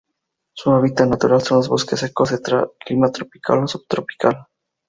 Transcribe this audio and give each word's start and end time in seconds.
Su 0.55 0.71
hábitat 0.71 1.07
natural 1.07 1.43
son 1.43 1.57
los 1.59 1.69
bosques 1.69 1.99
secos 1.99 2.31
de 2.31 2.39
clima 2.83 3.11
tropical 3.11 3.59
o 3.59 3.67
subtropical. 3.67 4.47